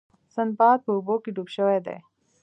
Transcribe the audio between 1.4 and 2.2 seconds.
شوی دی.